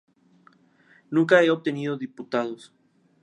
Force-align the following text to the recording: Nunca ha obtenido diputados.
Nunca 1.11 1.37
ha 1.43 1.53
obtenido 1.53 1.95
diputados. 1.95 2.73